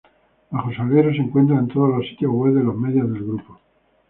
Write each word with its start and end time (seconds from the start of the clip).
Bajo 0.49 0.71
su 0.73 0.81
alero 0.81 1.11
se 1.13 1.17
encuentran 1.19 1.67
todos 1.67 1.95
los 1.95 2.07
sitios 2.07 2.31
web 2.33 2.55
de 2.55 2.63
los 2.63 2.75
medios 2.75 3.07
del 3.13 3.23
grupo. 3.23 3.59